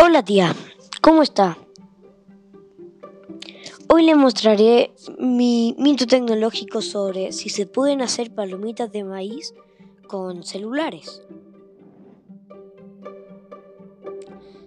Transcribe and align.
Hola 0.00 0.22
tía, 0.22 0.54
¿cómo 1.00 1.22
está? 1.22 1.58
Hoy 3.88 4.04
le 4.04 4.14
mostraré 4.14 4.94
mi 5.18 5.74
mito 5.76 6.06
tecnológico 6.06 6.82
sobre 6.82 7.32
si 7.32 7.48
se 7.48 7.66
pueden 7.66 8.00
hacer 8.00 8.32
palomitas 8.32 8.92
de 8.92 9.02
maíz 9.02 9.54
con 10.06 10.44
celulares. 10.44 11.22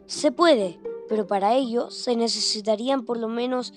Se 0.06 0.34
puede, 0.34 0.82
pero 1.08 1.26
para 1.26 1.56
ello 1.56 1.92
se 1.92 2.18
necesitarían 2.18 3.06
por 3.06 3.18
lo 3.18 3.30
menos 3.30 3.74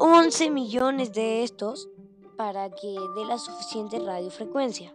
11 0.00 0.50
millones 0.50 1.12
de 1.12 1.44
estos 1.44 1.88
para 2.36 2.70
que 2.70 2.88
dé 2.88 3.24
la 3.24 3.38
suficiente 3.38 4.00
radiofrecuencia. 4.00 4.92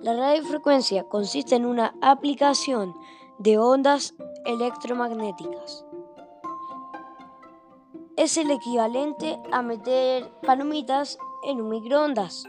La 0.00 0.14
radiofrecuencia 0.14 1.02
consiste 1.08 1.56
en 1.56 1.66
una 1.66 1.96
aplicación 2.00 2.94
de 3.38 3.58
ondas 3.58 4.14
electromagnéticas. 4.44 5.84
Es 8.16 8.36
el 8.36 8.50
equivalente 8.50 9.38
a 9.50 9.62
meter 9.62 10.30
palomitas 10.42 11.18
en 11.44 11.60
un 11.60 11.68
microondas. 11.68 12.44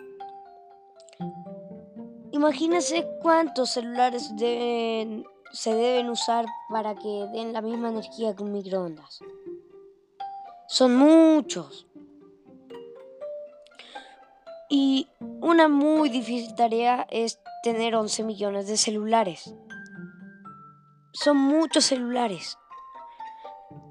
Imagínense 2.32 3.08
cuántos 3.22 3.72
celulares 3.72 4.32
se 4.38 5.74
deben 5.74 6.10
usar 6.10 6.46
para 6.70 6.94
que 6.94 7.28
den 7.34 7.54
la 7.54 7.62
misma 7.62 7.90
energía 7.90 8.36
que 8.36 8.44
un 8.44 8.52
microondas. 8.52 9.20
Son 10.68 10.96
muchos. 10.96 11.88
Y 14.70 15.08
una 15.42 15.68
muy 15.68 16.10
difícil 16.10 16.54
tarea 16.56 17.08
es 17.10 17.40
tener 17.64 17.96
11 17.96 18.24
millones 18.24 18.68
de 18.68 18.78
celulares 18.78 19.56
son 21.16 21.38
muchos 21.38 21.86
celulares. 21.86 22.58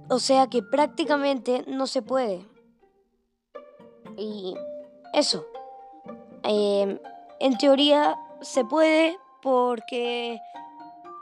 O 0.09 0.19
sea 0.19 0.49
que 0.49 0.63
prácticamente 0.63 1.65
no 1.67 1.87
se 1.87 2.03
puede. 2.03 2.47
Y 4.17 4.55
eso. 5.13 5.47
Em, 6.43 6.99
en 7.41 7.59
teoría 7.59 8.17
se 8.43 8.65
puede 8.65 9.19
porque 9.43 10.39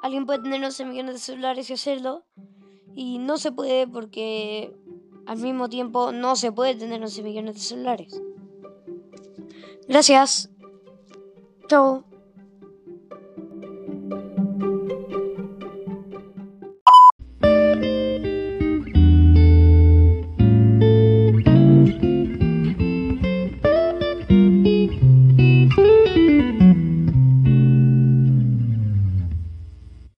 alguien 0.03 0.27
puede 0.27 0.43
tener 0.43 0.63
11 0.65 0.85
millones 0.85 1.15
de 1.15 1.21
celulares 1.21 1.71
y 1.71 1.75
hacerlo. 1.75 2.25
Y 2.95 3.19
no 3.19 3.39
se 3.39 3.53
puede 3.53 3.87
porque 3.87 4.77
al 5.27 5.39
mismo 5.39 5.69
tiempo 5.69 6.13
no 6.13 6.37
se 6.37 6.53
puede 6.53 6.75
tener 6.75 7.01
11 7.01 7.23
millones 7.23 7.55
de 7.55 7.61
celulares. 7.61 8.21
Gracias. 9.89 10.51
Chao. 11.69 12.12